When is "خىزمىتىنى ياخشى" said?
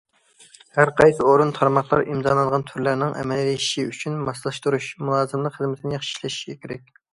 5.61-6.13